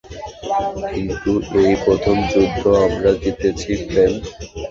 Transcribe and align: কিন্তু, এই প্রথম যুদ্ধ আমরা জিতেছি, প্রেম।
কিন্তু, 0.91 1.31
এই 1.61 1.73
প্রথম 1.85 2.15
যুদ্ধ 2.31 2.61
আমরা 2.85 3.11
জিতেছি, 3.21 3.71
প্রেম। 3.85 4.13